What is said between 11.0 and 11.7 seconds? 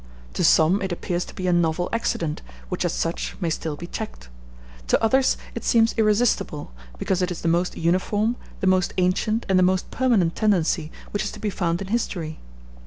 which is to be